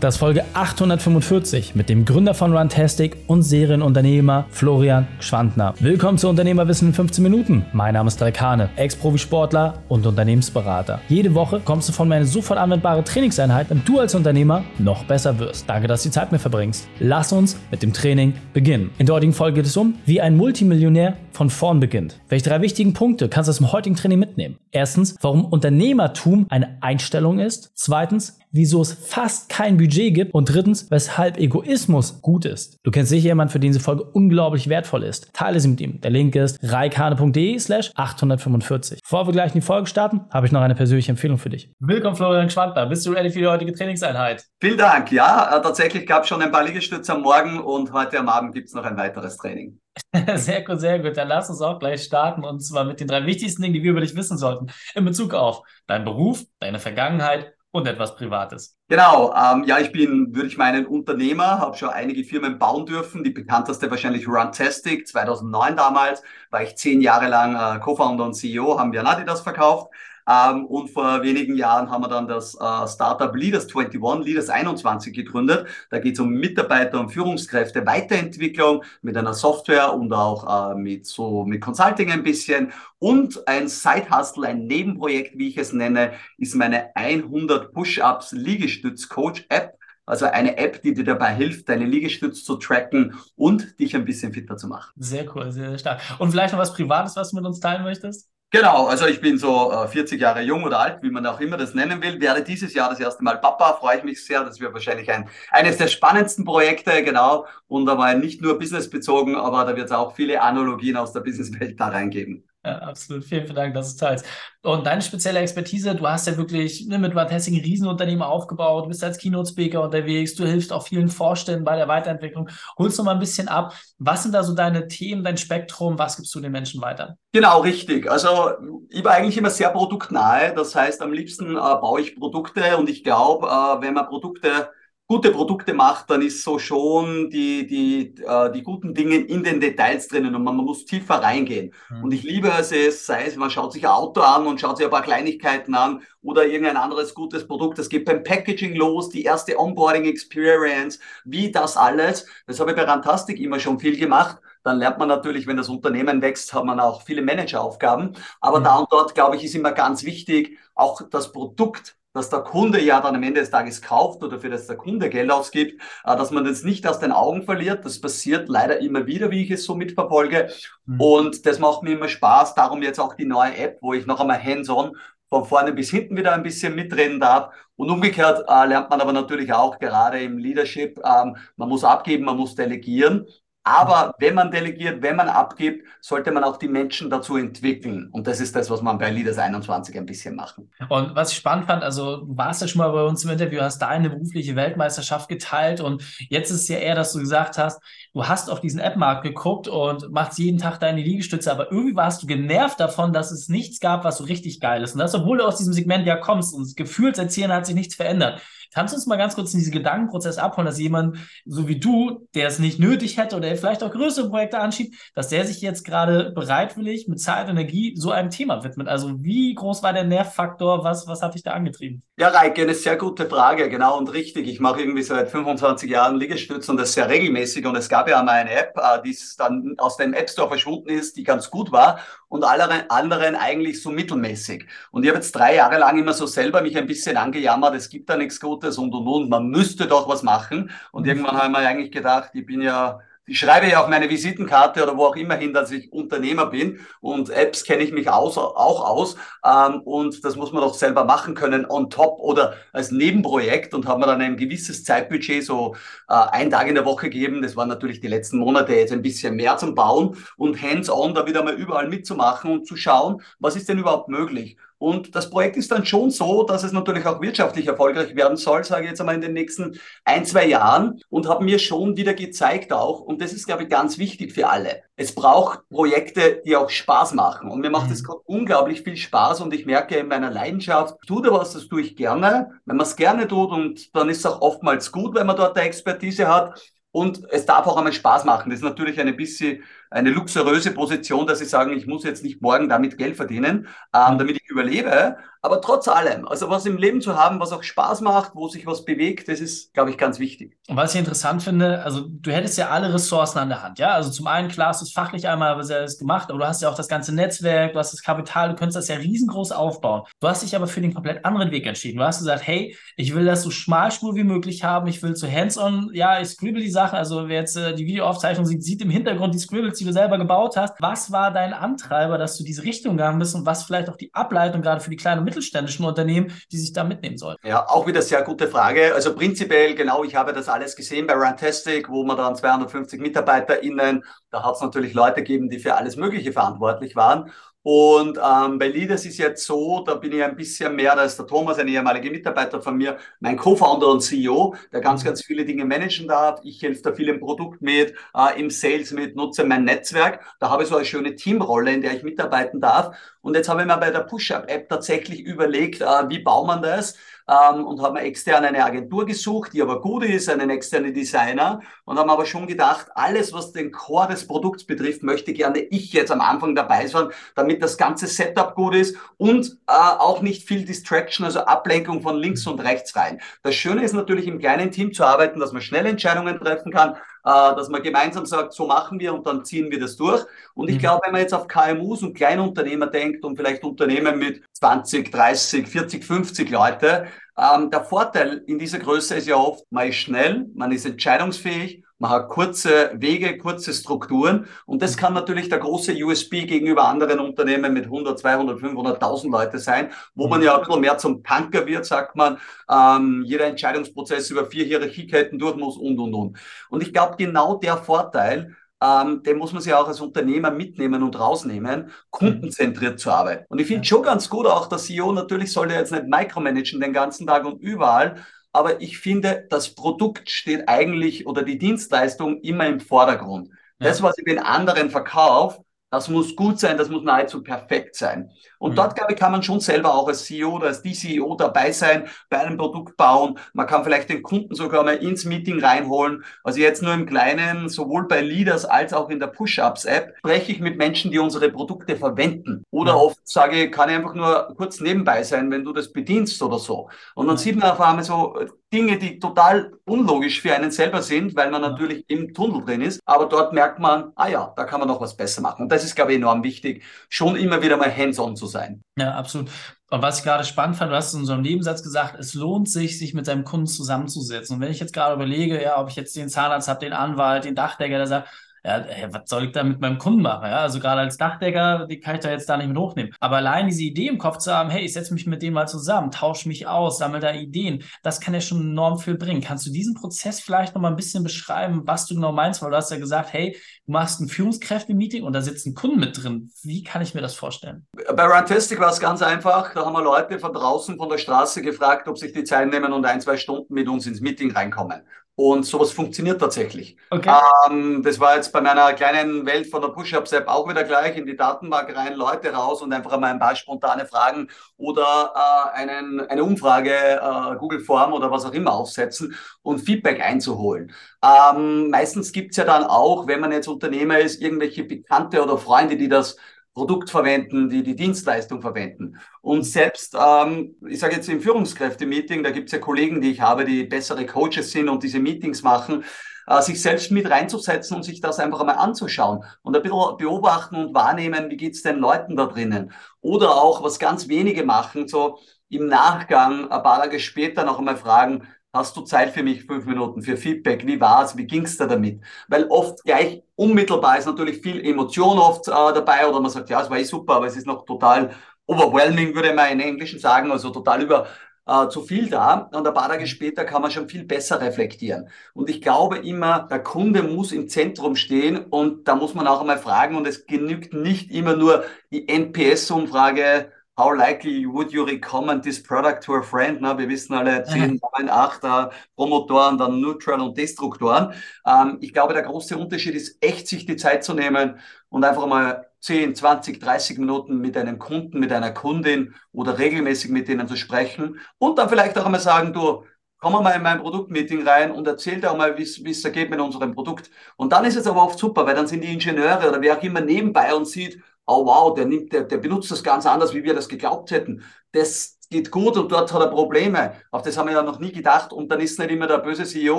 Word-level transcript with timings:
Das 0.00 0.14
ist 0.14 0.20
Folge 0.20 0.44
845 0.54 1.74
mit 1.74 1.88
dem 1.88 2.04
Gründer 2.04 2.32
von 2.32 2.56
Runtastic 2.56 3.16
und 3.26 3.42
Serienunternehmer 3.42 4.46
Florian 4.50 5.08
Schwandner. 5.18 5.74
Willkommen 5.80 6.18
zu 6.18 6.28
Unternehmerwissen 6.28 6.88
in 6.88 6.94
15 6.94 7.20
Minuten. 7.20 7.66
Mein 7.72 7.94
Name 7.94 8.06
ist 8.06 8.22
Raikane, 8.22 8.70
Ex-Profisportler 8.76 9.82
und 9.88 10.06
Unternehmensberater. 10.06 11.00
Jede 11.08 11.34
Woche 11.34 11.60
kommst 11.64 11.88
du 11.88 11.92
von 11.92 12.08
mir 12.08 12.14
eine 12.14 12.26
sofort 12.26 12.60
anwendbare 12.60 13.02
Trainingseinheit, 13.02 13.70
damit 13.70 13.88
du 13.88 13.98
als 13.98 14.14
Unternehmer 14.14 14.62
noch 14.78 15.02
besser 15.02 15.36
wirst. 15.40 15.68
Danke, 15.68 15.88
dass 15.88 16.04
du 16.04 16.10
die 16.10 16.14
Zeit 16.14 16.30
mit 16.30 16.40
verbringst. 16.40 16.86
Lass 17.00 17.32
uns 17.32 17.56
mit 17.72 17.82
dem 17.82 17.92
Training 17.92 18.34
beginnen. 18.52 18.90
In 18.98 19.06
der 19.06 19.16
heutigen 19.16 19.32
Folge 19.32 19.56
geht 19.56 19.66
es 19.66 19.76
um, 19.76 19.94
wie 20.06 20.20
ein 20.20 20.36
Multimillionär 20.36 21.16
von 21.38 21.50
vorn 21.50 21.78
beginnt. 21.78 22.20
Welche 22.28 22.48
drei 22.48 22.60
wichtigen 22.62 22.94
Punkte 22.94 23.28
kannst 23.28 23.46
du 23.46 23.50
aus 23.50 23.58
dem 23.58 23.70
heutigen 23.70 23.94
Training 23.94 24.18
mitnehmen? 24.18 24.58
Erstens, 24.72 25.14
warum 25.20 25.44
Unternehmertum 25.44 26.46
eine 26.50 26.78
Einstellung 26.82 27.38
ist. 27.38 27.70
Zweitens, 27.76 28.40
wieso 28.50 28.82
es 28.82 28.92
fast 28.92 29.48
kein 29.48 29.76
Budget 29.76 30.14
gibt 30.14 30.34
und 30.34 30.52
drittens, 30.52 30.90
weshalb 30.90 31.38
Egoismus 31.38 32.20
gut 32.22 32.44
ist. 32.44 32.78
Du 32.82 32.90
kennst 32.90 33.10
sicher 33.10 33.26
jemanden, 33.26 33.52
für 33.52 33.60
den 33.60 33.70
diese 33.70 33.84
Folge 33.84 34.02
unglaublich 34.02 34.68
wertvoll 34.68 35.04
ist. 35.04 35.32
Teile 35.32 35.60
sie 35.60 35.68
mit 35.68 35.80
ihm. 35.80 36.00
Der 36.00 36.10
Link 36.10 36.34
ist 36.34 36.58
reikane.de 36.62 37.56
slash 37.58 37.92
845. 37.94 39.00
Bevor 39.02 39.28
wir 39.28 39.32
gleich 39.32 39.54
in 39.54 39.60
die 39.60 39.66
Folge 39.66 39.86
starten, 39.86 40.22
habe 40.30 40.46
ich 40.46 40.52
noch 40.52 40.62
eine 40.62 40.74
persönliche 40.74 41.12
Empfehlung 41.12 41.38
für 41.38 41.50
dich. 41.50 41.70
Willkommen 41.78 42.16
Florian 42.16 42.50
Schwandner. 42.50 42.86
Bist 42.86 43.06
du 43.06 43.12
ready 43.12 43.30
für 43.30 43.38
die 43.38 43.46
heutige 43.46 43.72
Trainingseinheit? 43.72 44.44
Vielen 44.60 44.78
Dank. 44.78 45.12
Ja, 45.12 45.56
äh, 45.56 45.62
tatsächlich 45.62 46.04
gab 46.04 46.22
es 46.22 46.28
schon 46.28 46.42
ein 46.42 46.50
paar 46.50 46.64
Liegestütze 46.64 47.14
am 47.14 47.22
Morgen 47.22 47.60
und 47.60 47.92
heute 47.92 48.18
am 48.18 48.28
Abend 48.28 48.54
gibt 48.54 48.66
es 48.66 48.74
noch 48.74 48.84
ein 48.84 48.96
weiteres 48.96 49.36
Training. 49.36 49.78
Sehr 50.36 50.62
gut, 50.62 50.80
sehr 50.80 50.98
gut. 50.98 51.16
Dann 51.16 51.28
lass 51.28 51.50
uns 51.50 51.60
auch 51.60 51.78
gleich 51.78 52.02
starten 52.02 52.44
und 52.44 52.60
zwar 52.60 52.84
mit 52.84 53.00
den 53.00 53.08
drei 53.08 53.24
wichtigsten 53.26 53.62
Dingen, 53.62 53.74
die 53.74 53.82
wir 53.82 53.92
über 53.92 54.00
dich 54.00 54.16
wissen 54.16 54.38
sollten 54.38 54.68
in 54.94 55.04
Bezug 55.04 55.34
auf 55.34 55.62
deinen 55.86 56.04
Beruf, 56.04 56.44
deine 56.60 56.78
Vergangenheit 56.78 57.54
und 57.70 57.86
etwas 57.86 58.16
Privates. 58.16 58.76
Genau, 58.88 59.34
ähm, 59.34 59.64
ja, 59.64 59.78
ich 59.78 59.92
bin, 59.92 60.34
würde 60.34 60.48
ich 60.48 60.56
meinen, 60.56 60.86
Unternehmer, 60.86 61.58
habe 61.58 61.76
schon 61.76 61.90
einige 61.90 62.24
Firmen 62.24 62.58
bauen 62.58 62.86
dürfen. 62.86 63.22
Die 63.24 63.30
bekannteste 63.30 63.90
wahrscheinlich 63.90 64.26
Runtastic, 64.26 65.06
2009 65.06 65.76
damals, 65.76 66.22
war 66.50 66.62
ich 66.62 66.76
zehn 66.76 67.00
Jahre 67.00 67.28
lang 67.28 67.54
äh, 67.54 67.78
Co-Founder 67.80 68.24
und 68.24 68.34
CEO, 68.34 68.78
haben 68.78 68.92
wir 68.92 69.00
an 69.00 69.06
Adidas 69.06 69.42
verkauft. 69.42 69.92
Ähm, 70.28 70.66
und 70.66 70.90
vor 70.90 71.22
wenigen 71.22 71.56
Jahren 71.56 71.90
haben 71.90 72.02
wir 72.02 72.08
dann 72.08 72.28
das 72.28 72.54
äh, 72.54 72.86
Startup 72.86 73.34
Leaders 73.34 73.66
21, 73.74 74.26
Leaders 74.26 74.50
21 74.50 75.14
gegründet. 75.14 75.66
Da 75.90 75.98
geht 75.98 76.14
es 76.14 76.20
um 76.20 76.30
Mitarbeiter 76.30 77.00
und 77.00 77.10
Führungskräfte, 77.10 77.86
Weiterentwicklung 77.86 78.84
mit 79.00 79.16
einer 79.16 79.32
Software 79.32 79.94
und 79.94 80.12
auch 80.12 80.72
äh, 80.72 80.74
mit 80.74 81.06
so 81.06 81.44
mit 81.44 81.62
Consulting 81.62 82.10
ein 82.10 82.22
bisschen. 82.22 82.72
Und 82.98 83.48
ein 83.48 83.68
Side-Hustle, 83.68 84.48
ein 84.48 84.66
Nebenprojekt, 84.66 85.38
wie 85.38 85.48
ich 85.48 85.56
es 85.56 85.72
nenne, 85.72 86.12
ist 86.36 86.54
meine 86.54 86.94
100 86.94 87.72
Push-Ups 87.72 88.32
Liegestütz-Coach-App. 88.32 89.78
Also 90.04 90.24
eine 90.24 90.56
App, 90.56 90.80
die 90.82 90.94
dir 90.94 91.04
dabei 91.04 91.34
hilft, 91.34 91.68
deine 91.68 91.84
Liegestütze 91.84 92.42
zu 92.42 92.56
tracken 92.56 93.14
und 93.36 93.78
dich 93.78 93.94
ein 93.94 94.06
bisschen 94.06 94.32
fitter 94.32 94.56
zu 94.56 94.66
machen. 94.66 94.90
Sehr 94.96 95.24
cool, 95.36 95.52
sehr, 95.52 95.68
sehr 95.68 95.78
stark. 95.78 96.00
Und 96.18 96.30
vielleicht 96.30 96.54
noch 96.54 96.60
was 96.60 96.72
Privates, 96.72 97.14
was 97.16 97.30
du 97.30 97.36
mit 97.36 97.44
uns 97.44 97.60
teilen 97.60 97.82
möchtest? 97.82 98.28
Genau, 98.50 98.86
also 98.86 99.06
ich 99.06 99.20
bin 99.20 99.36
so 99.36 99.70
äh, 99.72 99.88
40 99.88 100.18
Jahre 100.20 100.40
jung 100.40 100.64
oder 100.64 100.80
alt, 100.80 101.02
wie 101.02 101.10
man 101.10 101.26
auch 101.26 101.38
immer 101.38 101.58
das 101.58 101.74
nennen 101.74 102.00
will. 102.02 102.18
Werde 102.18 102.42
dieses 102.42 102.72
Jahr 102.72 102.88
das 102.88 102.98
erste 102.98 103.22
Mal 103.22 103.38
Papa, 103.38 103.74
freue 103.74 103.98
ich 103.98 104.04
mich 104.04 104.24
sehr. 104.24 104.42
Das 104.42 104.58
wird 104.58 104.72
wahrscheinlich 104.72 105.10
ein, 105.10 105.28
eines 105.50 105.76
der 105.76 105.88
spannendsten 105.88 106.46
Projekte, 106.46 107.02
genau. 107.04 107.46
Und 107.66 107.88
aber 107.90 108.14
nicht 108.14 108.40
nur 108.40 108.58
businessbezogen, 108.58 109.34
aber 109.36 109.66
da 109.66 109.76
wird 109.76 109.86
es 109.86 109.92
auch 109.92 110.14
viele 110.14 110.40
Analogien 110.40 110.96
aus 110.96 111.12
der 111.12 111.20
Businesswelt 111.20 111.78
da 111.78 111.88
reingeben. 111.88 112.47
Ja, 112.68 112.78
absolut. 112.78 113.24
Vielen, 113.24 113.44
vielen 113.44 113.56
Dank, 113.56 113.74
dass 113.74 113.96
du 113.96 114.04
teilst. 114.04 114.26
Und 114.62 114.86
deine 114.86 115.00
spezielle 115.00 115.40
Expertise, 115.40 115.94
du 115.94 116.06
hast 116.06 116.26
ja 116.26 116.36
wirklich 116.36 116.86
ne, 116.86 116.98
mit 116.98 117.14
One 117.14 117.28
Hessing 117.28 117.58
Riesenunternehmen 117.60 118.22
aufgebaut, 118.22 118.84
du 118.84 118.88
bist 118.88 119.02
als 119.02 119.18
Keynote-Speaker 119.18 119.82
unterwegs, 119.82 120.34
du 120.34 120.44
hilfst 120.44 120.72
auch 120.72 120.86
vielen 120.86 121.08
Vorständen 121.08 121.64
bei 121.64 121.76
der 121.76 121.88
Weiterentwicklung. 121.88 122.50
Holst 122.78 122.98
du 122.98 123.04
mal 123.04 123.12
ein 123.12 123.20
bisschen 123.20 123.48
ab, 123.48 123.74
was 123.98 124.24
sind 124.24 124.32
da 124.34 124.42
so 124.42 124.54
deine 124.54 124.88
Themen, 124.88 125.24
dein 125.24 125.38
Spektrum, 125.38 125.98
was 125.98 126.16
gibst 126.16 126.34
du 126.34 126.40
den 126.40 126.52
Menschen 126.52 126.82
weiter? 126.82 127.16
Genau, 127.32 127.60
richtig. 127.60 128.10
Also 128.10 128.50
ich 128.90 129.04
war 129.04 129.12
eigentlich 129.12 129.38
immer 129.38 129.50
sehr 129.50 129.70
produktnahe. 129.70 130.52
Das 130.54 130.74
heißt, 130.74 131.00
am 131.00 131.12
liebsten 131.12 131.56
äh, 131.56 131.60
baue 131.60 132.00
ich 132.00 132.16
Produkte 132.16 132.76
und 132.76 132.90
ich 132.90 133.04
glaube, 133.04 133.46
äh, 133.46 133.80
wenn 133.80 133.94
man 133.94 134.06
Produkte 134.06 134.70
gute 135.08 135.30
Produkte 135.30 135.72
macht, 135.72 136.10
dann 136.10 136.20
ist 136.20 136.42
so 136.42 136.58
schon 136.58 137.30
die, 137.30 137.66
die, 137.66 138.14
äh, 138.22 138.52
die 138.52 138.62
guten 138.62 138.92
Dinge 138.92 139.16
in 139.16 139.42
den 139.42 139.58
Details 139.58 140.06
drinnen 140.06 140.34
und 140.34 140.44
man, 140.44 140.54
man 140.54 140.66
muss 140.66 140.84
tiefer 140.84 141.14
reingehen. 141.14 141.72
Mhm. 141.88 142.04
Und 142.04 142.12
ich 142.12 142.22
liebe 142.22 142.48
es, 142.48 143.06
sei 143.06 143.24
es, 143.24 143.36
man 143.36 143.50
schaut 143.50 143.72
sich 143.72 143.86
ein 143.86 143.92
Auto 143.92 144.20
an 144.20 144.46
und 144.46 144.60
schaut 144.60 144.76
sich 144.76 144.86
ein 144.86 144.92
paar 144.92 145.02
Kleinigkeiten 145.02 145.74
an 145.74 146.02
oder 146.22 146.46
irgendein 146.46 146.76
anderes 146.76 147.14
gutes 147.14 147.46
Produkt. 147.48 147.78
Das 147.78 147.88
geht 147.88 148.04
beim 148.04 148.22
Packaging 148.22 148.74
los, 148.74 149.08
die 149.08 149.22
erste 149.22 149.58
Onboarding 149.58 150.04
Experience, 150.04 151.00
wie 151.24 151.50
das 151.50 151.78
alles. 151.78 152.26
Das 152.46 152.60
habe 152.60 152.72
ich 152.72 152.76
bei 152.76 152.84
Rantastic 152.84 153.40
immer 153.40 153.58
schon 153.58 153.80
viel 153.80 153.96
gemacht 153.96 154.36
dann 154.64 154.80
lernt 154.80 154.98
man 154.98 155.08
natürlich, 155.08 155.46
wenn 155.46 155.56
das 155.56 155.70
Unternehmen 155.70 156.20
wächst, 156.20 156.52
hat 156.52 156.64
man 156.64 156.78
auch 156.78 157.00
viele 157.02 157.22
Manageraufgaben. 157.22 158.14
Aber 158.40 158.60
mhm. 158.60 158.64
da 158.64 158.76
und 158.76 158.92
dort, 158.92 159.14
glaube 159.14 159.36
ich, 159.36 159.44
ist 159.44 159.54
immer 159.54 159.72
ganz 159.72 160.04
wichtig, 160.04 160.58
auch 160.74 161.00
das 161.08 161.32
Produkt 161.32 161.97
dass 162.18 162.30
der 162.30 162.40
Kunde 162.40 162.82
ja 162.82 163.00
dann 163.00 163.16
am 163.16 163.22
Ende 163.22 163.40
des 163.40 163.50
Tages 163.50 163.80
kauft 163.80 164.22
oder 164.22 164.38
für 164.38 164.50
das 164.50 164.66
der 164.66 164.76
Kunde 164.76 165.08
Geld 165.08 165.30
ausgibt, 165.30 165.80
äh, 166.04 166.16
dass 166.16 166.30
man 166.30 166.44
das 166.44 166.64
nicht 166.64 166.86
aus 166.86 166.98
den 166.98 167.12
Augen 167.12 167.44
verliert. 167.44 167.84
Das 167.84 168.00
passiert 168.00 168.48
leider 168.48 168.80
immer 168.80 169.06
wieder, 169.06 169.30
wie 169.30 169.44
ich 169.44 169.50
es 169.50 169.64
so 169.64 169.74
mitverfolge. 169.74 170.50
Mhm. 170.86 171.00
Und 171.00 171.46
das 171.46 171.58
macht 171.58 171.82
mir 171.82 171.92
immer 171.92 172.08
Spaß. 172.08 172.54
Darum 172.54 172.82
jetzt 172.82 172.98
auch 173.00 173.14
die 173.14 173.24
neue 173.24 173.56
App, 173.56 173.78
wo 173.80 173.94
ich 173.94 174.06
noch 174.06 174.20
einmal 174.20 174.42
hands-on 174.42 174.96
von 175.28 175.44
vorne 175.44 175.72
bis 175.72 175.90
hinten 175.90 176.16
wieder 176.16 176.32
ein 176.32 176.42
bisschen 176.42 176.74
mitreden 176.74 177.20
darf. 177.20 177.54
Und 177.76 177.90
umgekehrt 177.90 178.44
äh, 178.48 178.66
lernt 178.66 178.90
man 178.90 179.00
aber 179.00 179.12
natürlich 179.12 179.52
auch 179.52 179.78
gerade 179.78 180.20
im 180.20 180.38
Leadership, 180.38 180.98
ähm, 181.04 181.36
man 181.56 181.68
muss 181.68 181.84
abgeben, 181.84 182.24
man 182.24 182.36
muss 182.36 182.54
delegieren. 182.54 183.26
Aber 183.68 184.14
wenn 184.18 184.34
man 184.34 184.50
delegiert, 184.50 185.02
wenn 185.02 185.16
man 185.16 185.28
abgibt, 185.28 185.86
sollte 186.00 186.32
man 186.32 186.42
auch 186.42 186.56
die 186.56 186.68
Menschen 186.68 187.10
dazu 187.10 187.36
entwickeln. 187.36 188.08
Und 188.12 188.26
das 188.26 188.40
ist 188.40 188.56
das, 188.56 188.70
was 188.70 188.80
man 188.80 188.96
bei 188.96 189.10
Leaders 189.10 189.36
21 189.36 189.94
ein 189.98 190.06
bisschen 190.06 190.34
machen. 190.34 190.70
Und 190.88 191.14
was 191.14 191.32
ich 191.32 191.36
spannend 191.36 191.66
fand, 191.66 191.82
also 191.82 192.24
du 192.24 192.36
warst 192.36 192.62
ja 192.62 192.68
schon 192.68 192.78
mal 192.78 192.90
bei 192.90 193.02
uns 193.02 193.24
im 193.24 193.30
Interview, 193.30 193.60
hast 193.60 193.80
da 193.80 193.88
eine 193.88 194.08
berufliche 194.08 194.56
Weltmeisterschaft 194.56 195.28
geteilt 195.28 195.82
und 195.82 196.02
jetzt 196.30 196.50
ist 196.50 196.62
es 196.62 196.68
ja 196.68 196.78
eher, 196.78 196.94
dass 196.94 197.12
du 197.12 197.18
gesagt 197.18 197.58
hast, 197.58 197.82
du 198.14 198.26
hast 198.26 198.50
auf 198.50 198.60
diesen 198.60 198.80
App-Markt 198.80 199.22
geguckt 199.22 199.68
und 199.68 200.10
machst 200.10 200.38
jeden 200.38 200.58
Tag 200.58 200.80
deine 200.80 201.02
Liegestütze, 201.02 201.52
aber 201.52 201.70
irgendwie 201.70 201.94
warst 201.94 202.22
du 202.22 202.26
genervt 202.26 202.80
davon, 202.80 203.12
dass 203.12 203.30
es 203.30 203.50
nichts 203.50 203.80
gab, 203.80 204.02
was 204.02 204.16
so 204.16 204.24
richtig 204.24 204.60
geil 204.60 204.82
ist. 204.82 204.94
Und 204.94 205.00
das, 205.00 205.14
obwohl 205.14 205.38
du 205.38 205.44
aus 205.44 205.58
diesem 205.58 205.74
Segment 205.74 206.06
ja 206.06 206.16
kommst 206.16 206.54
und 206.54 206.74
gefühlt 206.74 207.16
seit 207.16 207.28
hat 207.28 207.66
sich 207.66 207.74
nichts 207.74 207.96
verändert. 207.96 208.40
Kannst 208.74 208.92
du 208.92 208.96
uns 208.96 209.06
mal 209.06 209.16
ganz 209.16 209.34
kurz 209.34 209.52
in 209.54 209.60
diesen 209.60 209.72
Gedankenprozess 209.72 210.38
abholen, 210.38 210.66
dass 210.66 210.78
jemand, 210.78 211.18
so 211.46 211.68
wie 211.68 211.78
du, 211.78 212.28
der 212.34 212.48
es 212.48 212.58
nicht 212.58 212.78
nötig 212.78 213.16
hätte 213.16 213.36
oder 213.36 213.48
vielleicht 213.58 213.82
auch 213.82 213.90
größere 213.90 214.28
Projekte 214.28 214.58
anschiebt, 214.58 214.96
dass 215.14 215.28
der 215.28 215.44
sich 215.44 215.60
jetzt 215.60 215.84
gerade 215.84 216.32
bereitwillig 216.34 217.08
mit 217.08 217.20
Zeit 217.20 217.48
und 217.48 217.56
Energie 217.56 217.94
so 217.96 218.10
einem 218.10 218.30
Thema 218.30 218.64
widmet? 218.64 218.88
Also 218.88 219.22
wie 219.22 219.54
groß 219.54 219.82
war 219.82 219.92
der 219.92 220.04
Nervfaktor? 220.04 220.84
Was, 220.84 221.06
was 221.06 221.22
hat 221.22 221.34
dich 221.34 221.42
da 221.42 221.52
angetrieben? 221.52 222.02
Ja, 222.16 222.28
Reike, 222.28 222.62
eine 222.62 222.74
sehr 222.74 222.96
gute 222.96 223.26
Frage, 223.26 223.68
genau 223.68 223.98
und 223.98 224.12
richtig. 224.12 224.48
Ich 224.48 224.60
mache 224.60 224.80
irgendwie 224.80 225.02
seit 225.02 225.30
25 225.30 225.90
Jahren 225.90 226.16
Liegestütze 226.16 226.70
und 226.70 226.78
das 226.78 226.92
sehr 226.92 227.08
regelmäßig. 227.08 227.66
Und 227.66 227.76
es 227.76 227.88
gab 227.88 228.08
ja 228.08 228.18
einmal 228.18 228.36
eine 228.36 228.50
App, 228.50 228.76
äh, 228.76 229.02
die 229.02 229.16
dann 229.36 229.74
aus 229.78 229.96
dem 229.96 230.14
App 230.14 230.28
Store 230.28 230.48
verschwunden 230.48 230.88
ist, 230.88 231.16
die 231.16 231.22
ganz 231.22 231.50
gut 231.50 231.72
war 231.72 232.00
und 232.28 232.44
alle 232.44 232.90
anderen 232.90 233.34
eigentlich 233.34 233.82
so 233.82 233.90
mittelmäßig. 233.90 234.66
Und 234.90 235.02
ich 235.02 235.08
habe 235.08 235.18
jetzt 235.18 235.32
drei 235.32 235.56
Jahre 235.56 235.78
lang 235.78 235.98
immer 235.98 236.12
so 236.12 236.26
selber 236.26 236.62
mich 236.62 236.76
ein 236.76 236.86
bisschen 236.86 237.16
angejammert, 237.16 237.74
es 237.74 237.88
gibt 237.88 238.08
da 238.08 238.16
nichts 238.16 238.40
Gutes 238.40 238.78
und 238.78 238.94
und 238.94 239.06
und, 239.06 239.28
man 239.30 239.48
müsste 239.48 239.86
doch 239.86 240.08
was 240.08 240.22
machen. 240.22 240.70
Und 240.92 241.04
mhm. 241.04 241.08
irgendwann 241.08 241.38
haben 241.38 241.52
wir 241.52 241.58
eigentlich 241.58 241.92
gedacht, 241.92 242.30
ich 242.34 242.46
bin 242.46 242.60
ja 242.60 243.00
ich 243.28 243.38
schreibe 243.38 243.68
ja 243.68 243.82
auf 243.82 243.88
meine 243.88 244.08
Visitenkarte 244.08 244.82
oder 244.82 244.96
wo 244.96 245.04
auch 245.04 245.16
immer 245.16 245.34
hin, 245.36 245.52
dass 245.52 245.70
ich 245.70 245.92
Unternehmer 245.92 246.46
bin 246.46 246.80
und 247.00 247.30
Apps 247.30 247.64
kenne 247.64 247.82
ich 247.82 247.92
mich 247.92 248.08
aus, 248.08 248.38
auch 248.38 248.88
aus 248.88 249.16
ähm, 249.44 249.82
und 249.82 250.24
das 250.24 250.36
muss 250.36 250.52
man 250.52 250.62
doch 250.62 250.74
selber 250.74 251.04
machen 251.04 251.34
können 251.34 251.66
on 251.66 251.90
top 251.90 252.18
oder 252.20 252.54
als 252.72 252.90
Nebenprojekt 252.90 253.74
und 253.74 253.86
haben 253.86 254.00
mir 254.00 254.06
dann 254.06 254.22
ein 254.22 254.36
gewisses 254.36 254.84
Zeitbudget 254.84 255.44
so 255.44 255.74
äh, 256.08 256.14
ein 256.14 256.50
Tag 256.50 256.68
in 256.68 256.74
der 256.74 256.84
Woche 256.84 257.10
gegeben. 257.10 257.42
Das 257.42 257.56
waren 257.56 257.68
natürlich 257.68 258.00
die 258.00 258.08
letzten 258.08 258.38
Monate 258.38 258.74
jetzt 258.74 258.92
ein 258.92 259.02
bisschen 259.02 259.36
mehr 259.36 259.56
zum 259.58 259.74
Bauen 259.74 260.16
und 260.36 260.60
hands-on 260.60 261.14
da 261.14 261.26
wieder 261.26 261.42
mal 261.44 261.54
überall 261.54 261.88
mitzumachen 261.88 262.50
und 262.50 262.66
zu 262.66 262.76
schauen, 262.76 263.22
was 263.38 263.56
ist 263.56 263.68
denn 263.68 263.78
überhaupt 263.78 264.08
möglich. 264.08 264.56
Und 264.78 265.16
das 265.16 265.28
Projekt 265.28 265.56
ist 265.56 265.72
dann 265.72 265.84
schon 265.84 266.10
so, 266.10 266.44
dass 266.44 266.62
es 266.62 266.72
natürlich 266.72 267.04
auch 267.04 267.20
wirtschaftlich 267.20 267.66
erfolgreich 267.66 268.14
werden 268.14 268.36
soll, 268.36 268.62
sage 268.62 268.84
ich 268.84 268.90
jetzt 268.90 269.00
einmal 269.00 269.16
in 269.16 269.20
den 269.20 269.32
nächsten 269.32 269.78
ein, 270.04 270.24
zwei 270.24 270.46
Jahren 270.46 271.00
und 271.08 271.28
habe 271.28 271.44
mir 271.44 271.58
schon 271.58 271.96
wieder 271.96 272.14
gezeigt 272.14 272.72
auch, 272.72 273.00
und 273.00 273.20
das 273.20 273.32
ist, 273.32 273.46
glaube 273.46 273.64
ich, 273.64 273.68
ganz 273.68 273.98
wichtig 273.98 274.32
für 274.32 274.48
alle. 274.48 274.82
Es 274.94 275.14
braucht 275.14 275.68
Projekte, 275.68 276.42
die 276.44 276.56
auch 276.56 276.70
Spaß 276.70 277.14
machen. 277.14 277.50
Und 277.50 277.60
mir 277.60 277.70
macht 277.70 277.90
es 277.90 278.02
mhm. 278.02 278.14
unglaublich 278.24 278.82
viel 278.82 278.96
Spaß 278.96 279.40
und 279.40 279.52
ich 279.52 279.66
merke 279.66 279.96
in 279.96 280.08
meiner 280.08 280.30
Leidenschaft, 280.30 280.96
tue 281.06 281.22
da 281.22 281.32
was, 281.32 281.52
das 281.52 281.68
tue 281.68 281.80
ich 281.80 281.96
gerne. 281.96 282.52
Wenn 282.64 282.76
man 282.76 282.86
es 282.86 282.96
gerne 282.96 283.26
tut 283.26 283.50
und 283.50 283.94
dann 283.96 284.08
ist 284.08 284.18
es 284.18 284.26
auch 284.26 284.40
oftmals 284.40 284.92
gut, 284.92 285.14
wenn 285.16 285.26
man 285.26 285.36
dort 285.36 285.56
eine 285.56 285.66
Expertise 285.66 286.28
hat. 286.28 286.60
Und 286.90 287.22
es 287.30 287.44
darf 287.44 287.66
auch 287.66 287.76
einmal 287.76 287.92
Spaß 287.92 288.24
machen. 288.24 288.50
Das 288.50 288.60
ist 288.60 288.64
natürlich 288.64 288.98
eine 288.98 289.12
bisschen 289.12 289.62
eine 289.90 290.10
luxuriöse 290.10 290.72
Position, 290.72 291.26
dass 291.26 291.38
sie 291.38 291.44
sagen, 291.44 291.72
ich 291.72 291.86
muss 291.86 292.04
jetzt 292.04 292.22
nicht 292.22 292.42
morgen 292.42 292.68
damit 292.68 292.98
Geld 292.98 293.16
verdienen, 293.16 293.68
ähm, 293.94 294.14
mhm. 294.14 294.18
damit 294.18 294.36
ich 294.36 294.50
überlebe. 294.50 295.16
Aber 295.40 295.60
trotz 295.60 295.86
allem, 295.86 296.26
also 296.26 296.50
was 296.50 296.66
im 296.66 296.76
Leben 296.76 297.00
zu 297.00 297.16
haben, 297.16 297.38
was 297.38 297.52
auch 297.52 297.62
Spaß 297.62 298.00
macht, 298.00 298.32
wo 298.34 298.48
sich 298.48 298.66
was 298.66 298.84
bewegt, 298.84 299.28
das 299.28 299.38
ist, 299.38 299.72
glaube 299.72 299.90
ich, 299.90 299.96
ganz 299.96 300.18
wichtig. 300.18 300.58
Und 300.68 300.76
was 300.76 300.94
ich 300.94 300.98
interessant 300.98 301.44
finde, 301.44 301.84
also 301.84 302.06
du 302.08 302.32
hättest 302.32 302.58
ja 302.58 302.70
alle 302.70 302.92
Ressourcen 302.92 303.38
an 303.38 303.48
der 303.48 303.62
Hand, 303.62 303.78
ja. 303.78 303.92
Also 303.92 304.10
zum 304.10 304.26
einen, 304.26 304.48
klar, 304.48 304.70
hast 304.70 304.80
du 304.80 304.84
es 304.84 304.92
fachlich 304.92 305.28
einmal 305.28 305.56
was 305.56 305.70
ja 305.70 305.86
gemacht, 305.86 306.30
aber 306.30 306.40
du 306.40 306.44
hast 306.44 306.60
ja 306.60 306.68
auch 306.68 306.74
das 306.74 306.88
ganze 306.88 307.14
Netzwerk, 307.14 307.72
du 307.72 307.78
hast 307.78 307.92
das 307.92 308.02
Kapital, 308.02 308.48
du 308.48 308.56
könntest 308.56 308.76
das 308.76 308.88
ja 308.88 308.96
riesengroß 308.96 309.52
aufbauen. 309.52 310.02
Du 310.20 310.26
hast 310.26 310.42
dich 310.42 310.56
aber 310.56 310.66
für 310.66 310.80
den 310.80 310.92
komplett 310.92 311.24
anderen 311.24 311.52
Weg 311.52 311.66
entschieden. 311.66 311.98
Du 311.98 312.04
hast 312.04 312.18
gesagt, 312.18 312.44
hey, 312.44 312.76
ich 312.96 313.14
will 313.14 313.24
das 313.24 313.42
so 313.42 313.50
schmalspur 313.50 314.16
wie 314.16 314.24
möglich 314.24 314.64
haben, 314.64 314.88
ich 314.88 315.02
will 315.04 315.14
zu 315.14 315.30
hands-on, 315.30 315.90
ja, 315.92 316.20
ich 316.20 316.28
scribble 316.30 316.62
die 316.62 316.70
Sachen, 316.70 316.98
also 316.98 317.28
wer 317.28 317.40
jetzt 317.40 317.56
äh, 317.56 317.74
die 317.74 317.86
Videoaufzeichnung 317.86 318.44
sieht, 318.44 318.64
sieht 318.64 318.82
im 318.82 318.90
Hintergrund 318.90 319.34
die 319.34 319.38
Scribbles, 319.38 319.77
die 319.78 319.84
du 319.84 319.92
selber 319.92 320.18
gebaut 320.18 320.56
hast. 320.56 320.74
Was 320.80 321.10
war 321.12 321.32
dein 321.32 321.52
Antreiber, 321.52 322.18
dass 322.18 322.36
du 322.36 322.44
diese 322.44 322.62
Richtung 322.62 322.96
gegangen 322.96 323.18
bist 323.18 323.34
und 323.34 323.46
was 323.46 323.64
vielleicht 323.64 323.88
auch 323.88 323.96
die 323.96 324.12
Ableitung 324.14 324.62
gerade 324.62 324.80
für 324.80 324.90
die 324.90 324.96
kleinen 324.96 325.24
mittelständischen 325.24 325.84
Unternehmen, 325.84 326.32
die 326.52 326.58
sich 326.58 326.72
da 326.72 326.84
mitnehmen 326.84 327.18
sollen? 327.18 327.36
Ja, 327.42 327.68
auch 327.68 327.86
wieder 327.86 328.02
sehr 328.02 328.22
gute 328.22 328.48
Frage. 328.48 328.94
Also 328.94 329.14
prinzipiell, 329.14 329.74
genau, 329.74 330.04
ich 330.04 330.14
habe 330.14 330.32
das 330.32 330.48
alles 330.48 330.76
gesehen 330.76 331.06
bei 331.06 331.14
Rantastic, 331.14 331.88
wo 331.88 332.04
man 332.04 332.16
dann 332.16 332.36
250 332.36 333.00
MitarbeiterInnen, 333.00 334.04
da 334.30 334.44
hat 334.44 334.56
es 334.56 334.60
natürlich 334.60 334.94
Leute 334.94 335.22
gegeben, 335.22 335.48
die 335.48 335.58
für 335.58 335.74
alles 335.74 335.96
Mögliche 335.96 336.32
verantwortlich 336.32 336.96
waren. 336.96 337.30
Und 337.70 338.16
ähm, 338.16 338.58
bei 338.58 338.68
Leaders 338.68 339.04
ist 339.04 339.18
jetzt 339.18 339.44
so, 339.44 339.84
da 339.84 339.96
bin 339.96 340.10
ich 340.12 340.22
ein 340.24 340.34
bisschen 340.34 340.74
mehr, 340.74 340.96
da 340.96 341.02
ist 341.02 341.18
der 341.18 341.26
Thomas, 341.26 341.58
ein 341.58 341.68
ehemaliger 341.68 342.10
Mitarbeiter 342.10 342.62
von 342.62 342.78
mir, 342.78 342.96
mein 343.20 343.36
Co-Founder 343.36 343.88
und 343.88 344.00
CEO, 344.00 344.54
der 344.72 344.80
ganz, 344.80 345.04
ganz 345.04 345.22
viele 345.22 345.44
Dinge 345.44 345.66
managen 345.66 346.08
darf. 346.08 346.40
Ich 346.44 346.62
helfe 346.62 346.80
da 346.80 346.94
viel 346.94 347.10
im 347.10 347.20
Produkt 347.20 347.60
mit, 347.60 347.92
äh, 348.16 348.40
im 348.40 348.48
Sales 348.48 348.92
mit, 348.92 349.16
nutze 349.16 349.44
mein 349.44 349.64
Netzwerk. 349.64 350.24
Da 350.40 350.48
habe 350.48 350.62
ich 350.62 350.70
so 350.70 350.76
eine 350.76 350.86
schöne 350.86 351.14
Teamrolle, 351.14 351.74
in 351.74 351.82
der 351.82 351.94
ich 351.94 352.02
mitarbeiten 352.02 352.58
darf. 352.58 352.96
Und 353.20 353.34
jetzt 353.34 353.50
habe 353.50 353.60
ich 353.60 353.66
mir 353.66 353.76
bei 353.76 353.90
der 353.90 354.00
Push-Up-App 354.00 354.70
tatsächlich 354.70 355.20
überlegt, 355.20 355.82
äh, 355.82 356.08
wie 356.08 356.20
baut 356.20 356.46
man 356.46 356.62
das? 356.62 356.96
Ähm, 357.28 357.66
und 357.66 357.82
haben 357.82 357.96
extern 357.96 358.44
eine 358.44 358.64
Agentur 358.64 359.06
gesucht, 359.06 359.52
die 359.52 359.62
aber 359.62 359.80
gut 359.80 360.04
ist, 360.04 360.28
einen 360.28 360.50
externen 360.50 360.94
Designer 360.94 361.60
und 361.84 361.98
haben 361.98 362.10
aber 362.10 362.26
schon 362.26 362.46
gedacht, 362.46 362.88
alles, 362.94 363.32
was 363.32 363.52
den 363.52 363.70
Core 363.70 364.08
des 364.08 364.26
Produkts 364.26 364.64
betrifft, 364.64 365.02
möchte 365.02 365.32
gerne 365.32 365.60
ich 365.60 365.92
jetzt 365.92 366.10
am 366.10 366.20
Anfang 366.20 366.54
dabei 366.54 366.86
sein, 366.86 367.08
damit 367.34 367.62
das 367.62 367.76
ganze 367.76 368.06
Setup 368.06 368.54
gut 368.54 368.74
ist 368.74 368.96
und 369.18 369.58
äh, 369.66 369.72
auch 369.72 370.22
nicht 370.22 370.48
viel 370.48 370.64
Distraction, 370.64 371.24
also 371.24 371.40
Ablenkung 371.40 372.02
von 372.02 372.16
links 372.16 372.46
und 372.46 372.60
rechts 372.60 372.96
rein. 372.96 373.20
Das 373.42 373.54
Schöne 373.54 373.84
ist 373.84 373.92
natürlich 373.92 374.26
im 374.26 374.38
kleinen 374.38 374.70
Team 374.70 374.92
zu 374.92 375.04
arbeiten, 375.04 375.40
dass 375.40 375.52
man 375.52 375.62
schnelle 375.62 375.90
Entscheidungen 375.90 376.38
treffen 376.38 376.72
kann, 376.72 376.96
dass 377.22 377.68
man 377.68 377.82
gemeinsam 377.82 378.26
sagt, 378.26 378.52
so 378.52 378.66
machen 378.66 378.98
wir 379.00 379.14
und 379.14 379.26
dann 379.26 379.44
ziehen 379.44 379.70
wir 379.70 379.80
das 379.80 379.96
durch. 379.96 380.24
Und 380.54 380.68
ich 380.68 380.76
mhm. 380.76 380.80
glaube, 380.80 381.02
wenn 381.04 381.12
man 381.12 381.20
jetzt 381.20 381.34
auf 381.34 381.46
KMUs 381.46 382.02
und 382.02 382.14
Kleinunternehmer 382.14 382.86
denkt 382.86 383.24
und 383.24 383.36
vielleicht 383.36 383.64
Unternehmen 383.64 384.18
mit 384.18 384.42
20, 384.52 385.10
30, 385.10 385.68
40, 385.68 386.04
50 386.04 386.50
Leute, 386.50 387.06
ähm, 387.36 387.70
der 387.70 387.84
Vorteil 387.84 388.42
in 388.46 388.58
dieser 388.58 388.78
Größe 388.78 389.16
ist 389.16 389.28
ja 389.28 389.36
oft, 389.36 389.64
man 389.70 389.88
ist 389.88 389.96
schnell, 389.96 390.46
man 390.54 390.72
ist 390.72 390.86
entscheidungsfähig 390.86 391.84
man 391.98 392.10
hat 392.10 392.28
kurze 392.28 392.92
Wege, 392.94 393.38
kurze 393.38 393.72
Strukturen 393.72 394.46
und 394.66 394.82
das 394.82 394.96
kann 394.96 395.14
natürlich 395.14 395.48
der 395.48 395.58
große 395.58 395.94
USB 396.04 396.46
gegenüber 396.46 396.88
anderen 396.88 397.18
Unternehmen 397.18 397.72
mit 397.72 397.84
100, 397.84 398.18
200, 398.18 398.60
500.000 398.60 399.30
Leute 399.30 399.58
sein, 399.58 399.90
wo 400.14 400.28
man 400.28 400.42
ja 400.42 400.56
ein 400.56 400.64
bisschen 400.64 400.80
mehr 400.80 400.98
zum 400.98 401.22
Tanker 401.22 401.66
wird, 401.66 401.84
sagt 401.84 402.16
man, 402.16 402.38
ähm, 402.70 403.24
jeder 403.26 403.46
Entscheidungsprozess 403.46 404.30
über 404.30 404.46
vier 404.46 404.64
Hierarchieketten 404.64 405.38
durch 405.38 405.56
muss 405.56 405.76
und, 405.76 405.98
und, 405.98 406.14
und. 406.14 406.38
Und 406.70 406.82
ich 406.82 406.92
glaube, 406.92 407.16
genau 407.16 407.56
der 407.56 407.76
Vorteil, 407.76 408.56
ähm, 408.80 409.22
den 409.24 409.38
muss 409.38 409.52
man 409.52 409.60
sich 409.60 409.74
auch 409.74 409.88
als 409.88 410.00
Unternehmer 410.00 410.50
mitnehmen 410.50 411.02
und 411.02 411.18
rausnehmen, 411.18 411.90
kundenzentriert 412.10 413.00
zu 413.00 413.10
arbeiten. 413.10 413.44
Und 413.48 413.60
ich 413.60 413.66
finde 413.66 413.84
schon 413.84 414.02
ganz 414.02 414.28
gut, 414.28 414.46
auch 414.46 414.68
der 414.68 414.78
CEO 414.78 415.12
natürlich 415.12 415.52
soll 415.52 415.70
ja 415.70 415.78
jetzt 415.78 415.92
nicht 415.92 416.06
micromanagen 416.06 416.80
den 416.80 416.92
ganzen 416.92 417.26
Tag 417.26 417.44
und 417.44 417.60
überall, 417.60 418.16
aber 418.52 418.80
ich 418.80 418.98
finde, 418.98 419.46
das 419.50 419.74
Produkt 419.74 420.30
steht 420.30 420.68
eigentlich 420.68 421.26
oder 421.26 421.42
die 421.42 421.58
Dienstleistung 421.58 422.40
immer 422.40 422.66
im 422.66 422.80
Vordergrund. 422.80 423.48
Ja. 423.48 423.88
Das, 423.88 424.02
was 424.02 424.18
ich 424.18 424.24
den 424.24 424.38
anderen 424.38 424.90
verkaufe, 424.90 425.62
das 425.90 426.08
muss 426.08 426.36
gut 426.36 426.58
sein, 426.58 426.76
das 426.76 426.88
muss 426.88 427.02
nahezu 427.02 427.42
perfekt 427.42 427.96
sein. 427.96 428.30
Und 428.58 428.72
mhm. 428.72 428.76
dort, 428.76 428.96
glaube 428.96 429.12
ich, 429.12 429.18
kann 429.18 429.32
man 429.32 429.42
schon 429.42 429.60
selber 429.60 429.94
auch 429.94 430.08
als 430.08 430.24
CEO 430.24 430.56
oder 430.56 430.66
als 430.68 430.82
die 430.82 430.92
CEO 430.92 431.36
dabei 431.36 431.72
sein, 431.72 432.08
bei 432.28 432.38
einem 432.38 432.56
Produkt 432.58 432.96
bauen. 432.96 433.38
Man 433.52 433.66
kann 433.66 433.84
vielleicht 433.84 434.08
den 434.08 434.22
Kunden 434.22 434.54
sogar 434.54 434.82
mal 434.82 434.96
ins 434.96 435.24
Meeting 435.24 435.62
reinholen. 435.62 436.24
Also 436.44 436.60
jetzt 436.60 436.82
nur 436.82 436.92
im 436.92 437.06
Kleinen, 437.06 437.68
sowohl 437.68 438.08
bei 438.08 438.20
Leaders 438.20 438.64
als 438.64 438.92
auch 438.92 439.10
in 439.10 439.20
der 439.20 439.28
Push-Ups-App, 439.28 440.14
spreche 440.18 440.52
ich 440.52 440.60
mit 440.60 440.76
Menschen, 440.76 441.10
die 441.10 441.18
unsere 441.18 441.50
Produkte 441.50 441.96
verwenden. 441.96 442.64
Oder 442.70 442.94
mhm. 442.94 442.98
oft 442.98 443.18
sage 443.24 443.64
ich, 443.64 443.72
kann 443.72 443.88
ich 443.88 443.96
einfach 443.96 444.14
nur 444.14 444.54
kurz 444.56 444.80
nebenbei 444.80 445.22
sein, 445.22 445.50
wenn 445.50 445.64
du 445.64 445.72
das 445.72 445.92
bedienst 445.92 446.42
oder 446.42 446.58
so. 446.58 446.88
Und 447.14 447.26
dann 447.26 447.36
mhm. 447.36 447.40
sieht 447.40 447.56
man 447.56 447.70
auf 447.70 447.80
einmal 447.80 448.04
so 448.04 448.36
Dinge, 448.72 448.98
die 448.98 449.18
total 449.18 449.72
unlogisch 449.86 450.42
für 450.42 450.54
einen 450.54 450.70
selber 450.70 451.00
sind, 451.00 451.34
weil 451.34 451.50
man 451.50 451.62
natürlich 451.62 452.04
im 452.08 452.34
Tunnel 452.34 452.64
drin 452.64 452.82
ist. 452.82 453.00
Aber 453.06 453.26
dort 453.26 453.54
merkt 453.54 453.78
man, 453.78 454.12
ah 454.14 454.28
ja, 454.28 454.52
da 454.56 454.64
kann 454.64 454.80
man 454.80 454.88
noch 454.88 455.00
was 455.00 455.16
besser 455.16 455.40
machen. 455.40 455.62
Und 455.62 455.72
das 455.72 455.84
ist, 455.84 455.94
glaube 455.94 456.12
ich, 456.12 456.18
enorm 456.18 456.42
wichtig, 456.44 456.82
schon 457.08 457.36
immer 457.36 457.62
wieder 457.62 457.78
mal 457.78 457.94
hands-on 457.94 458.36
zu 458.36 458.46
sein. 458.48 458.82
Ja, 458.98 459.14
absolut. 459.14 459.50
Und 459.90 460.02
was 460.02 460.18
ich 460.18 460.24
gerade 460.24 460.44
spannend 460.44 460.76
fand, 460.76 460.90
du 460.90 460.96
hast 460.96 461.14
in 461.14 461.28
einem 461.30 461.42
Nebensatz 461.42 461.82
gesagt, 461.82 462.18
es 462.18 462.34
lohnt 462.34 462.68
sich, 462.68 462.98
sich 462.98 463.14
mit 463.14 463.24
seinem 463.26 463.44
Kunden 463.44 463.68
zusammenzusetzen. 463.68 464.56
Und 464.56 464.62
wenn 464.62 464.72
ich 464.72 464.80
jetzt 464.80 464.92
gerade 464.92 465.14
überlege, 465.14 465.62
ja, 465.62 465.80
ob 465.80 465.88
ich 465.88 465.96
jetzt 465.96 466.16
den 466.16 466.28
Zahnarzt 466.28 466.68
habe, 466.68 466.80
den 466.80 466.92
Anwalt, 466.92 467.44
den 467.44 467.54
Dachdecker, 467.54 467.96
der 467.96 468.06
sagt, 468.06 468.28
ja, 468.68 469.12
was 469.12 469.28
soll 469.28 469.44
ich 469.44 469.52
da 469.52 469.62
mit 469.62 469.80
meinem 469.80 469.98
Kunden 469.98 470.22
machen? 470.22 470.48
Ja, 470.48 470.58
also 470.58 470.78
gerade 470.78 471.00
als 471.00 471.16
Dachdecker, 471.16 471.86
die 471.86 472.00
kann 472.00 472.16
ich 472.16 472.20
da 472.20 472.30
jetzt 472.30 472.48
da 472.48 472.56
nicht 472.56 472.68
mit 472.68 472.76
hochnehmen. 472.76 473.12
Aber 473.20 473.36
allein 473.36 473.66
diese 473.66 473.82
Idee 473.82 474.08
im 474.08 474.18
Kopf 474.18 474.38
zu 474.38 474.54
haben, 474.54 474.70
hey, 474.70 474.84
ich 474.84 474.92
setze 474.92 475.14
mich 475.14 475.26
mit 475.26 475.42
dem 475.42 475.54
mal 475.54 475.66
zusammen, 475.66 476.10
tausche 476.10 476.48
mich 476.48 476.66
aus, 476.66 476.98
sammle 476.98 477.20
da 477.20 477.32
Ideen, 477.32 477.82
das 478.02 478.20
kann 478.20 478.34
ja 478.34 478.40
schon 478.40 478.60
enorm 478.60 478.98
viel 478.98 479.16
bringen. 479.16 479.40
Kannst 479.40 479.66
du 479.66 479.70
diesen 479.70 479.94
Prozess 479.94 480.40
vielleicht 480.40 480.74
noch 480.74 480.82
mal 480.82 480.90
ein 480.90 480.96
bisschen 480.96 481.24
beschreiben, 481.24 481.82
was 481.84 482.06
du 482.06 482.14
genau 482.14 482.32
meinst? 482.32 482.62
Weil 482.62 482.70
du 482.70 482.76
hast 482.76 482.90
ja 482.90 482.98
gesagt, 482.98 483.32
hey, 483.32 483.56
du 483.86 483.92
machst 483.92 484.20
ein 484.20 484.28
Führungskräfte-Meeting 484.28 485.22
und 485.22 485.32
da 485.32 485.40
sitzt 485.40 485.66
ein 485.66 485.74
Kunde 485.74 485.98
mit 485.98 486.22
drin. 486.22 486.50
Wie 486.62 486.82
kann 486.82 487.02
ich 487.02 487.14
mir 487.14 487.20
das 487.22 487.34
vorstellen? 487.34 487.86
Bei 488.14 488.24
Runtastic 488.24 488.78
war 488.80 488.90
es 488.90 489.00
ganz 489.00 489.22
einfach. 489.22 489.72
Da 489.72 489.84
haben 489.84 489.94
wir 489.94 490.02
Leute 490.02 490.38
von 490.38 490.52
draußen 490.52 490.96
von 490.96 491.08
der 491.08 491.18
Straße 491.18 491.62
gefragt, 491.62 492.08
ob 492.08 492.18
sich 492.18 492.32
die 492.32 492.44
Zeit 492.44 492.68
nehmen 492.68 492.92
und 492.92 493.04
ein, 493.06 493.20
zwei 493.20 493.36
Stunden 493.36 493.72
mit 493.72 493.88
uns 493.88 494.06
ins 494.06 494.20
Meeting 494.20 494.52
reinkommen. 494.52 495.02
Und 495.38 495.62
sowas 495.62 495.92
funktioniert 495.92 496.40
tatsächlich. 496.40 496.96
Okay. 497.10 497.32
Ähm, 497.70 498.02
das 498.02 498.18
war 498.18 498.34
jetzt 498.34 498.52
bei 498.52 498.60
meiner 498.60 498.92
kleinen 498.94 499.46
Welt 499.46 499.68
von 499.68 499.80
der 499.80 499.90
Push-Ups-App 499.90 500.48
auch 500.48 500.68
wieder 500.68 500.82
gleich 500.82 501.16
in 501.16 501.26
die 501.26 501.36
Datenbank 501.36 501.96
rein, 501.96 502.14
Leute 502.14 502.52
raus 502.52 502.82
und 502.82 502.92
einfach 502.92 503.16
mal 503.20 503.30
ein 503.30 503.38
paar 503.38 503.54
spontane 503.54 504.04
Fragen 504.04 504.48
oder 504.78 505.32
äh, 505.36 505.78
einen, 505.78 506.18
eine 506.22 506.42
Umfrage, 506.42 506.90
äh, 506.90 507.56
Google 507.56 507.78
Form 507.78 508.14
oder 508.14 508.32
was 508.32 508.46
auch 508.46 508.52
immer 508.52 508.72
aufsetzen 508.72 509.36
und 509.62 509.78
Feedback 509.78 510.20
einzuholen. 510.20 510.92
Ähm, 511.22 511.90
meistens 511.90 512.32
gibt's 512.32 512.56
ja 512.56 512.64
dann 512.64 512.82
auch, 512.82 513.28
wenn 513.28 513.38
man 513.38 513.52
jetzt 513.52 513.68
Unternehmer 513.68 514.18
ist, 514.18 514.42
irgendwelche 514.42 514.82
Bekannte 514.82 515.40
oder 515.40 515.56
Freunde, 515.56 515.96
die 515.96 516.08
das 516.08 516.36
Produkt 516.78 517.10
verwenden, 517.10 517.68
die 517.68 517.82
die 517.82 517.96
Dienstleistung 517.96 518.60
verwenden. 518.60 519.18
Und 519.40 519.64
selbst, 519.64 520.16
ähm, 520.16 520.76
ich 520.88 521.00
sage 521.00 521.16
jetzt 521.16 521.28
im 521.28 521.40
Führungskräfte-Meeting, 521.40 522.44
da 522.44 522.52
gibt 522.52 522.68
es 522.68 522.72
ja 522.72 522.78
Kollegen, 522.78 523.20
die 523.20 523.32
ich 523.32 523.40
habe, 523.40 523.64
die 523.64 523.82
bessere 523.82 524.24
Coaches 524.24 524.70
sind 524.70 524.88
und 524.88 525.02
diese 525.02 525.18
Meetings 525.18 525.64
machen, 525.64 526.04
äh, 526.46 526.62
sich 526.62 526.80
selbst 526.80 527.10
mit 527.10 527.28
reinzusetzen 527.28 527.96
und 527.96 528.04
sich 528.04 528.20
das 528.20 528.38
einfach 528.38 528.60
einmal 528.60 528.76
anzuschauen 528.76 529.42
und 529.62 529.74
ein 529.74 529.82
bisschen 529.82 530.16
beobachten 530.18 530.76
und 530.76 530.94
wahrnehmen, 530.94 531.50
wie 531.50 531.56
geht's 531.56 531.82
den 531.82 531.98
Leuten 531.98 532.36
da 532.36 532.46
drinnen. 532.46 532.92
Oder 533.20 533.56
auch, 533.56 533.82
was 533.82 533.98
ganz 533.98 534.28
wenige 534.28 534.64
machen, 534.64 535.08
so 535.08 535.40
im 535.68 535.88
Nachgang, 535.88 536.70
ein 536.70 536.82
paar 536.84 537.02
Tage 537.02 537.18
später 537.18 537.64
noch 537.64 537.80
einmal 537.80 537.96
fragen, 537.96 538.46
Hast 538.72 538.96
du 538.96 539.00
Zeit 539.02 539.30
für 539.32 539.42
mich, 539.42 539.64
fünf 539.64 539.86
Minuten, 539.86 540.22
für 540.22 540.36
Feedback? 540.36 540.86
Wie 540.86 541.00
war's? 541.00 541.36
Wie 541.36 541.46
ging's 541.46 541.78
da 541.78 541.86
damit? 541.86 542.22
Weil 542.48 542.66
oft 542.68 543.02
gleich 543.02 543.42
unmittelbar 543.56 544.18
ist 544.18 544.26
natürlich 544.26 544.60
viel 544.60 544.84
Emotion 544.84 545.38
oft 545.38 545.68
äh, 545.68 545.70
dabei 545.70 546.26
oder 546.28 546.40
man 546.40 546.50
sagt, 546.50 546.68
ja, 546.68 546.82
es 546.82 546.90
war 546.90 546.98
eh 546.98 547.04
super, 547.04 547.36
aber 547.36 547.46
es 547.46 547.56
ist 547.56 547.66
noch 547.66 547.86
total 547.86 548.30
overwhelming, 548.66 549.34
würde 549.34 549.54
man 549.54 549.72
in 549.72 549.80
Englischen 549.80 550.18
sagen, 550.18 550.52
also 550.52 550.68
total 550.70 551.02
über 551.02 551.26
äh, 551.66 551.88
zu 551.88 552.02
viel 552.02 552.28
da. 552.28 552.68
Und 552.72 552.86
ein 552.86 552.92
paar 552.94 553.08
Tage 553.08 553.26
später 553.26 553.64
kann 553.64 553.80
man 553.82 553.90
schon 553.90 554.08
viel 554.08 554.24
besser 554.24 554.60
reflektieren. 554.60 555.30
Und 555.54 555.70
ich 555.70 555.80
glaube 555.80 556.18
immer, 556.18 556.66
der 556.70 556.82
Kunde 556.82 557.22
muss 557.22 557.52
im 557.52 557.68
Zentrum 557.68 558.16
stehen 558.16 558.58
und 558.58 559.08
da 559.08 559.14
muss 559.16 559.34
man 559.34 559.46
auch 559.46 559.60
einmal 559.62 559.78
fragen 559.78 560.14
und 560.14 560.26
es 560.26 560.46
genügt 560.46 560.92
nicht 560.92 561.30
immer 561.30 561.56
nur 561.56 561.84
die 562.12 562.28
NPS-Umfrage, 562.28 563.72
How 563.98 564.12
likely 564.16 564.64
would 564.64 564.92
you 564.92 565.04
recommend 565.04 565.64
this 565.64 565.82
product 565.82 566.22
to 566.22 566.36
a 566.36 566.42
friend? 566.42 566.80
Na, 566.80 566.96
wir 566.96 567.08
wissen 567.08 567.34
alle 567.34 567.64
10, 567.64 567.98
9, 568.16 568.28
8 568.30 568.64
äh, 568.64 568.94
Promotoren, 569.16 569.76
dann 569.76 570.00
Neutral 570.00 570.40
und 570.40 570.56
Destruktoren. 570.56 571.34
Ähm, 571.66 571.98
ich 572.00 572.12
glaube, 572.12 572.32
der 572.32 572.44
große 572.44 572.78
Unterschied 572.78 573.16
ist 573.16 573.42
echt, 573.42 573.66
sich 573.66 573.86
die 573.86 573.96
Zeit 573.96 574.22
zu 574.22 574.34
nehmen 574.34 574.78
und 575.08 575.24
einfach 575.24 575.46
mal 575.48 575.88
10, 576.00 576.36
20, 576.36 576.78
30 576.78 577.18
Minuten 577.18 577.58
mit 577.58 577.76
einem 577.76 577.98
Kunden, 577.98 578.38
mit 578.38 578.52
einer 578.52 578.70
Kundin 578.70 579.34
oder 579.50 579.78
regelmäßig 579.78 580.30
mit 580.30 580.46
denen 580.46 580.68
zu 580.68 580.76
sprechen 580.76 581.40
und 581.58 581.76
dann 581.78 581.88
vielleicht 581.88 582.16
auch 582.18 582.24
einmal 582.24 582.40
sagen, 582.40 582.72
du, 582.72 583.04
komm 583.38 583.52
mal 583.64 583.72
in 583.72 583.82
mein 583.82 584.00
Produktmeeting 584.00 584.66
rein 584.66 584.92
und 584.92 585.08
erzähl 585.08 585.44
auch 585.44 585.56
mal, 585.56 585.76
wie 585.76 586.10
es 586.10 586.22
da 586.22 586.28
geht 586.28 586.50
mit 586.50 586.60
unserem 586.60 586.94
Produkt. 586.94 587.30
Und 587.56 587.72
dann 587.72 587.84
ist 587.84 587.96
es 587.96 588.06
aber 588.06 588.22
oft 588.22 588.38
super, 588.38 588.64
weil 588.64 588.76
dann 588.76 588.86
sind 588.86 589.02
die 589.02 589.12
Ingenieure 589.12 589.68
oder 589.68 589.80
wer 589.80 589.98
auch 589.98 590.02
immer 590.04 590.20
nebenbei 590.20 590.72
und 590.74 590.86
sieht, 590.86 591.20
oh 591.48 591.66
wow, 591.66 591.94
der 591.94 592.06
nimmt, 592.06 592.32
der, 592.32 592.44
der 592.44 592.58
benutzt 592.58 592.90
das 592.90 593.02
ganz 593.02 593.26
anders, 593.26 593.54
wie 593.54 593.64
wir 593.64 593.74
das 593.74 593.88
geglaubt 593.88 594.30
hätten. 594.30 594.62
Das, 594.92 595.38
geht 595.50 595.70
gut 595.70 595.96
und 595.96 596.12
dort 596.12 596.32
hat 596.32 596.40
er 596.40 596.48
Probleme. 596.48 597.12
Auf 597.30 597.42
das 597.42 597.56
haben 597.56 597.68
wir 597.68 597.74
ja 597.74 597.82
noch 597.82 597.98
nie 597.98 598.12
gedacht. 598.12 598.52
Und 598.52 598.70
dann 598.70 598.80
ist 598.80 598.98
nicht 598.98 599.10
immer 599.10 599.26
der 599.26 599.38
böse 599.38 599.64
CEO 599.64 599.98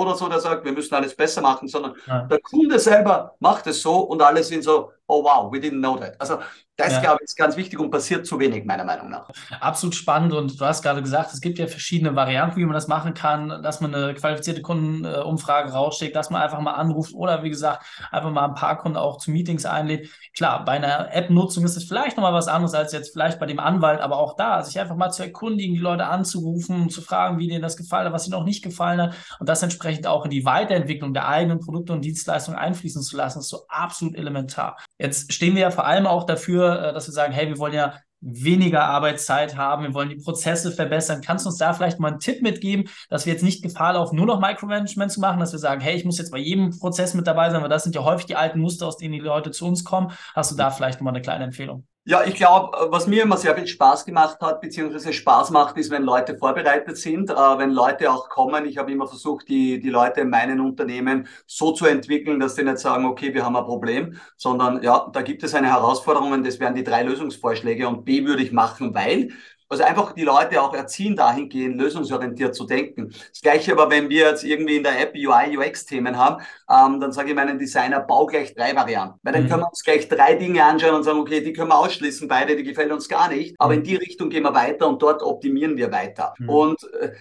oder 0.00 0.14
so, 0.14 0.28
der 0.28 0.40
sagt, 0.40 0.64
wir 0.64 0.72
müssen 0.72 0.94
alles 0.94 1.14
besser 1.14 1.40
machen, 1.40 1.66
sondern 1.68 1.94
ja. 2.06 2.20
der 2.22 2.40
Kunde 2.40 2.78
selber 2.78 3.34
macht 3.40 3.66
es 3.66 3.82
so 3.82 3.98
und 3.98 4.22
alle 4.22 4.42
sind 4.44 4.62
so, 4.62 4.92
oh 5.10 5.24
wow, 5.24 5.52
we 5.52 5.58
didn't 5.58 5.80
know 5.80 5.96
that. 5.96 6.18
Also 6.20 6.38
das, 6.80 6.94
ja. 6.94 7.00
glaube 7.00 7.18
ich, 7.20 7.24
ist 7.24 7.36
ganz 7.36 7.56
wichtig 7.56 7.78
und 7.78 7.90
passiert 7.90 8.26
zu 8.26 8.38
wenig, 8.38 8.64
meiner 8.64 8.84
Meinung 8.84 9.10
nach. 9.10 9.28
Absolut 9.60 9.94
spannend 9.94 10.32
und 10.32 10.58
du 10.58 10.64
hast 10.64 10.82
gerade 10.82 11.02
gesagt, 11.02 11.32
es 11.34 11.42
gibt 11.42 11.58
ja 11.58 11.66
verschiedene 11.66 12.16
Varianten, 12.16 12.56
wie 12.56 12.64
man 12.64 12.72
das 12.72 12.88
machen 12.88 13.12
kann, 13.12 13.62
dass 13.62 13.82
man 13.82 13.94
eine 13.94 14.14
qualifizierte 14.14 14.62
Kundenumfrage 14.62 15.72
rausschickt, 15.72 16.16
dass 16.16 16.30
man 16.30 16.40
einfach 16.40 16.60
mal 16.60 16.72
anruft 16.72 17.12
oder 17.14 17.42
wie 17.42 17.50
gesagt, 17.50 17.84
einfach 18.10 18.30
mal 18.30 18.46
ein 18.46 18.54
paar 18.54 18.78
Kunden 18.78 18.96
auch 18.96 19.18
zu 19.18 19.30
Meetings 19.30 19.66
einlädt. 19.66 20.08
Klar, 20.34 20.64
bei 20.64 20.72
einer 20.72 21.14
App-Nutzung 21.14 21.64
ist 21.64 21.76
es 21.76 21.84
vielleicht 21.84 22.16
nochmal 22.16 22.32
was 22.32 22.48
anderes 22.48 22.72
als 22.72 22.92
jetzt 22.92 23.12
vielleicht 23.12 23.38
bei 23.38 23.46
dem 23.46 23.60
Anwalt, 23.60 24.00
aber 24.00 24.16
auch 24.16 24.36
da, 24.36 24.62
sich 24.62 24.80
einfach 24.80 24.96
mal 24.96 25.10
zu 25.10 25.22
erkundigen, 25.22 25.74
die 25.74 25.80
Leute 25.80 26.06
anzurufen, 26.06 26.88
zu 26.88 27.02
fragen, 27.02 27.38
wie 27.38 27.48
denen 27.48 27.62
das 27.62 27.76
gefallen 27.76 28.06
hat, 28.06 28.14
was 28.14 28.26
ihnen 28.26 28.38
noch 28.38 28.44
nicht 28.44 28.64
gefallen 28.64 29.02
hat 29.02 29.14
und 29.38 29.48
das 29.48 29.62
entsprechend 29.62 30.06
auch 30.06 30.24
in 30.24 30.30
die 30.30 30.46
Weiterentwicklung 30.46 31.12
der 31.12 31.28
eigenen 31.28 31.60
Produkte 31.60 31.92
und 31.92 32.04
Dienstleistungen 32.04 32.58
einfließen 32.58 33.02
zu 33.02 33.18
lassen, 33.18 33.40
ist 33.40 33.48
so 33.48 33.66
absolut 33.68 34.16
elementar. 34.16 34.78
Jetzt 35.00 35.32
stehen 35.32 35.54
wir 35.54 35.62
ja 35.62 35.70
vor 35.70 35.86
allem 35.86 36.06
auch 36.06 36.24
dafür, 36.24 36.90
äh, 36.90 36.92
dass 36.92 37.08
wir 37.08 37.12
sagen, 37.12 37.32
hey, 37.32 37.48
wir 37.48 37.58
wollen 37.58 37.72
ja 37.72 37.94
weniger 38.20 38.84
Arbeitszeit 38.84 39.56
haben, 39.56 39.82
wir 39.84 39.94
wollen 39.94 40.10
die 40.10 40.16
Prozesse 40.16 40.72
verbessern. 40.72 41.22
Kannst 41.24 41.46
du 41.46 41.48
uns 41.48 41.56
da 41.56 41.72
vielleicht 41.72 41.98
mal 42.00 42.08
einen 42.08 42.20
Tipp 42.20 42.42
mitgeben, 42.42 42.86
dass 43.08 43.24
wir 43.24 43.32
jetzt 43.32 43.42
nicht 43.42 43.62
Gefahr 43.62 43.94
laufen, 43.94 44.16
nur 44.16 44.26
noch 44.26 44.40
Micromanagement 44.40 45.10
zu 45.10 45.20
machen, 45.20 45.40
dass 45.40 45.52
wir 45.52 45.58
sagen, 45.58 45.80
hey, 45.80 45.96
ich 45.96 46.04
muss 46.04 46.18
jetzt 46.18 46.30
bei 46.30 46.38
jedem 46.38 46.78
Prozess 46.78 47.14
mit 47.14 47.26
dabei 47.26 47.48
sein, 47.48 47.62
weil 47.62 47.70
das 47.70 47.82
sind 47.82 47.94
ja 47.94 48.04
häufig 48.04 48.26
die 48.26 48.36
alten 48.36 48.60
Muster, 48.60 48.86
aus 48.86 48.98
denen 48.98 49.14
die 49.14 49.20
Leute 49.20 49.52
zu 49.52 49.66
uns 49.66 49.84
kommen. 49.84 50.12
Hast 50.34 50.52
du 50.52 50.56
da 50.56 50.70
vielleicht 50.70 51.00
mal 51.00 51.10
eine 51.10 51.22
kleine 51.22 51.44
Empfehlung? 51.44 51.86
Ja, 52.10 52.24
ich 52.24 52.34
glaube, 52.34 52.76
was 52.90 53.06
mir 53.06 53.22
immer 53.22 53.36
sehr 53.36 53.54
viel 53.54 53.68
Spaß 53.68 54.04
gemacht 54.04 54.38
hat, 54.40 54.60
beziehungsweise 54.60 55.12
Spaß 55.12 55.50
macht, 55.50 55.76
ist, 55.76 55.90
wenn 55.92 56.02
Leute 56.02 56.36
vorbereitet 56.36 56.96
sind, 56.96 57.30
äh, 57.30 57.34
wenn 57.34 57.70
Leute 57.70 58.10
auch 58.10 58.28
kommen. 58.28 58.66
Ich 58.66 58.78
habe 58.78 58.90
immer 58.90 59.06
versucht, 59.06 59.48
die, 59.48 59.78
die 59.78 59.90
Leute 59.90 60.22
in 60.22 60.28
meinen 60.30 60.58
Unternehmen 60.60 61.28
so 61.46 61.70
zu 61.70 61.86
entwickeln, 61.86 62.40
dass 62.40 62.56
sie 62.56 62.64
nicht 62.64 62.78
sagen, 62.78 63.04
okay, 63.04 63.32
wir 63.32 63.44
haben 63.44 63.54
ein 63.54 63.64
Problem, 63.64 64.18
sondern 64.36 64.82
ja, 64.82 65.08
da 65.12 65.22
gibt 65.22 65.44
es 65.44 65.54
eine 65.54 65.68
Herausforderung 65.68 66.32
und 66.32 66.44
das 66.44 66.58
wären 66.58 66.74
die 66.74 66.82
drei 66.82 67.04
Lösungsvorschläge 67.04 67.86
und 67.86 68.04
B 68.04 68.24
würde 68.26 68.42
ich 68.42 68.50
machen, 68.50 68.92
weil 68.92 69.28
also 69.70 69.84
einfach 69.84 70.12
die 70.12 70.24
Leute 70.24 70.60
auch 70.60 70.74
erziehen, 70.74 71.14
dahingehend 71.14 71.80
lösungsorientiert 71.80 72.56
zu 72.56 72.66
denken. 72.66 73.14
Das 73.30 73.40
gleiche 73.40 73.72
aber, 73.72 73.88
wenn 73.88 74.08
wir 74.08 74.30
jetzt 74.30 74.42
irgendwie 74.42 74.76
in 74.76 74.82
der 74.82 75.00
App 75.00 75.14
UI, 75.14 75.56
UX-Themen 75.56 76.18
haben, 76.18 76.42
ähm, 76.68 77.00
dann 77.00 77.12
sage 77.12 77.30
ich 77.30 77.36
meinen 77.36 77.56
Designer, 77.56 78.00
bau 78.00 78.26
gleich 78.26 78.52
drei 78.54 78.74
Varianten. 78.74 79.20
Weil 79.22 79.32
dann 79.32 79.44
mhm. 79.44 79.48
können 79.48 79.62
wir 79.62 79.68
uns 79.68 79.84
gleich 79.84 80.08
drei 80.08 80.34
Dinge 80.34 80.64
anschauen 80.64 80.96
und 80.96 81.04
sagen, 81.04 81.20
okay, 81.20 81.40
die 81.40 81.52
können 81.52 81.68
wir 81.68 81.78
ausschließen, 81.78 82.26
beide, 82.26 82.56
die 82.56 82.64
gefällt 82.64 82.90
uns 82.90 83.08
gar 83.08 83.28
nicht. 83.28 83.54
Aber 83.58 83.74
in 83.74 83.80
mhm. 83.80 83.84
die 83.84 83.96
Richtung 83.96 84.28
gehen 84.28 84.42
wir 84.42 84.54
weiter 84.54 84.88
und 84.88 85.00
dort 85.00 85.22
optimieren 85.22 85.76
wir 85.76 85.92
weiter. 85.92 86.34
Mhm. 86.38 86.48
Und 86.48 86.92
äh, 87.00 87.12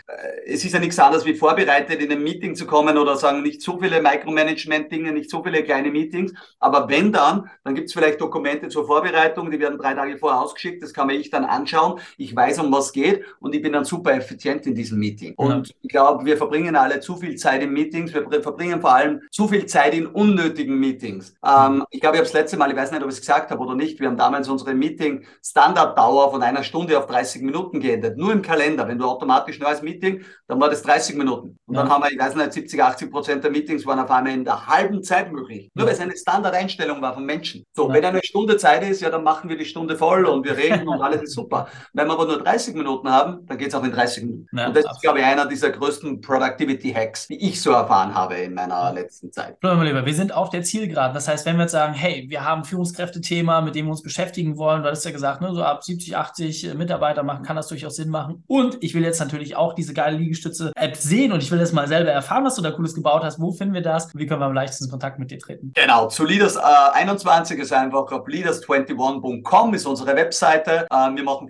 es 0.47 0.65
ist 0.65 0.73
ja 0.73 0.79
nichts 0.79 0.97
anderes, 0.97 1.25
wie 1.25 1.35
vorbereitet 1.35 2.01
in 2.01 2.11
ein 2.11 2.23
Meeting 2.23 2.55
zu 2.55 2.65
kommen 2.65 2.97
oder 2.97 3.15
sagen, 3.15 3.43
nicht 3.43 3.61
so 3.61 3.79
viele 3.79 4.01
Micromanagement-Dinge, 4.01 5.11
nicht 5.11 5.29
so 5.29 5.43
viele 5.43 5.63
kleine 5.63 5.91
Meetings. 5.91 6.33
Aber 6.59 6.89
wenn 6.89 7.11
dann, 7.11 7.47
dann 7.63 7.75
gibt 7.75 7.89
es 7.89 7.93
vielleicht 7.93 8.19
Dokumente 8.19 8.69
zur 8.69 8.87
Vorbereitung, 8.87 9.51
die 9.51 9.59
werden 9.59 9.77
drei 9.77 9.93
Tage 9.93 10.17
vorher 10.17 10.41
ausgeschickt, 10.41 10.81
das 10.81 10.93
kann 10.93 11.05
man 11.05 11.15
ich 11.15 11.29
dann 11.29 11.45
anschauen. 11.45 11.99
Ich 12.17 12.35
weiß, 12.39 12.59
um 12.59 12.71
was 12.71 12.91
geht 12.91 13.23
und 13.39 13.53
ich 13.53 13.61
bin 13.61 13.73
dann 13.73 13.85
super 13.85 14.13
effizient 14.13 14.65
in 14.65 14.75
diesem 14.75 14.99
Meeting. 14.99 15.33
Und 15.35 15.67
ja. 15.67 15.73
ich 15.81 15.89
glaube, 15.89 16.25
wir 16.25 16.37
verbringen 16.37 16.75
alle 16.75 16.99
zu 16.99 17.15
viel 17.15 17.35
Zeit 17.35 17.61
in 17.61 17.71
Meetings, 17.71 18.13
wir 18.13 18.41
verbringen 18.41 18.81
vor 18.81 18.93
allem 18.93 19.21
zu 19.31 19.47
viel 19.47 19.65
Zeit 19.65 19.93
in 19.93 20.07
unnötigen 20.07 20.79
Meetings. 20.79 21.35
Ähm, 21.45 21.83
ich 21.91 22.01
glaube, 22.01 22.15
ich 22.15 22.19
habe 22.19 22.29
das 22.29 22.33
letzte 22.33 22.57
Mal, 22.57 22.71
ich 22.71 22.77
weiß 22.77 22.91
nicht, 22.91 23.03
ob 23.03 23.09
ich 23.09 23.15
es 23.15 23.21
gesagt 23.21 23.51
habe 23.51 23.61
oder 23.61 23.75
nicht, 23.75 23.99
wir 23.99 24.07
haben 24.07 24.17
damals 24.17 24.47
unsere 24.49 24.73
Meeting 24.73 25.25
Standarddauer 25.43 26.31
von 26.31 26.41
einer 26.41 26.63
Stunde 26.63 26.97
auf 26.97 27.05
30 27.07 27.41
Minuten 27.41 27.79
geändert. 27.79 28.17
Nur 28.17 28.31
im 28.31 28.41
Kalender. 28.41 28.87
Wenn 28.87 28.97
du 28.97 29.05
automatisch 29.05 29.59
neues 29.59 29.81
Meeting, 29.81 30.23
dann 30.47 30.59
war 30.59 30.69
das 30.69 30.81
30 30.83 31.15
Minuten. 31.15 31.57
Und 31.65 31.75
ja. 31.75 31.81
dann 31.81 31.91
haben 31.91 32.03
wir, 32.03 32.11
ich 32.11 32.19
weiß 32.19 32.35
nicht, 32.35 32.53
70, 32.53 32.81
80 32.81 33.11
Prozent 33.11 33.43
der 33.43 33.51
Meetings 33.51 33.85
waren 33.85 33.99
auf 33.99 34.09
einmal 34.11 34.33
in 34.33 34.43
der 34.43 34.67
halben 34.67 35.03
Zeit 35.03 35.31
möglich. 35.31 35.69
Nur 35.73 35.85
weil 35.85 35.93
es 35.93 35.99
eine 35.99 36.15
Standardeinstellung 36.15 37.01
war 37.01 37.13
von 37.13 37.25
Menschen. 37.25 37.63
So, 37.73 37.87
ja. 37.87 37.93
wenn 37.93 38.05
eine 38.05 38.23
Stunde 38.23 38.57
Zeit 38.57 38.83
ist, 38.83 39.01
ja, 39.01 39.09
dann 39.09 39.23
machen 39.23 39.49
wir 39.49 39.57
die 39.57 39.65
Stunde 39.65 39.95
voll 39.95 40.25
und 40.25 40.45
wir 40.45 40.57
reden 40.57 40.87
und 40.87 41.01
alles 41.01 41.23
ist 41.23 41.33
super. 41.33 41.67
Wenn 41.93 42.07
wir 42.07 42.13
aber 42.13 42.27
nur 42.29 42.43
30 42.43 42.75
Minuten 42.75 43.09
haben, 43.09 43.45
dann 43.47 43.57
geht 43.57 43.69
es 43.69 43.75
auch 43.75 43.83
in 43.83 43.91
30 43.91 44.23
Minuten. 44.23 44.47
Ja, 44.57 44.67
und 44.67 44.75
das 44.75 44.85
absolut. 44.85 44.95
ist, 44.95 45.01
glaube 45.01 45.19
ich, 45.19 45.25
einer 45.25 45.45
dieser 45.45 45.69
größten 45.71 46.21
Productivity-Hacks, 46.21 47.27
die 47.27 47.49
ich 47.49 47.61
so 47.61 47.71
erfahren 47.71 48.13
habe 48.13 48.35
in 48.35 48.53
meiner 48.53 48.93
letzten 48.93 49.31
Zeit. 49.31 49.57
Mein 49.61 49.81
Lieber, 49.81 50.05
wir 50.05 50.13
sind 50.13 50.33
auf 50.33 50.49
der 50.49 50.63
Zielgeraden. 50.63 51.13
Das 51.13 51.27
heißt, 51.27 51.45
wenn 51.45 51.57
wir 51.57 51.63
jetzt 51.63 51.71
sagen, 51.71 51.93
hey, 51.93 52.25
wir 52.29 52.45
haben 52.45 52.61
ein 52.61 52.65
Führungskräftethema, 52.65 53.61
mit 53.61 53.75
dem 53.75 53.85
wir 53.85 53.91
uns 53.91 54.03
beschäftigen 54.03 54.57
wollen, 54.57 54.83
du 54.83 54.89
hast 54.89 55.05
ja 55.05 55.11
gesagt, 55.11 55.41
ne, 55.41 55.53
so 55.53 55.63
ab 55.63 55.83
70, 55.83 56.15
80 56.15 56.73
Mitarbeiter 56.75 57.23
machen, 57.23 57.43
kann 57.43 57.55
das 57.55 57.67
durchaus 57.67 57.95
Sinn 57.95 58.09
machen. 58.09 58.43
Und 58.47 58.77
ich 58.81 58.93
will 58.93 59.03
jetzt 59.03 59.19
natürlich 59.19 59.55
auch 59.55 59.73
diese 59.73 59.93
geile 59.93 60.17
Liegestütze-App 60.17 60.95
sehen 60.95 61.31
und 61.31 61.43
ich 61.43 61.51
will 61.51 61.59
das 61.59 61.73
mal 61.73 61.87
selber 61.87 62.11
erfahren, 62.11 62.45
was 62.45 62.55
du 62.55 62.61
da 62.61 62.71
Cooles 62.71 62.93
gebaut 62.93 63.23
hast. 63.23 63.39
Wo 63.39 63.51
finden 63.51 63.73
wir 63.73 63.81
das? 63.81 64.09
Wie 64.15 64.27
können 64.27 64.41
wir 64.41 64.45
am 64.45 64.53
leichtesten 64.53 64.85
in 64.85 64.91
Kontakt 64.91 65.19
mit 65.19 65.31
dir 65.31 65.39
treten? 65.39 65.71
Genau, 65.73 66.07
zu 66.07 66.25
Leaders 66.25 66.55
äh, 66.55 66.59
21 66.93 67.59
ist 67.59 67.73
einfach 67.73 68.11
auf 68.11 68.27
leaders21.com 68.27 69.73
ist 69.73 69.85
unsere 69.85 70.15
Webseite. 70.15 70.87
Äh, 70.89 71.15
wir 71.15 71.23
machen 71.23 71.47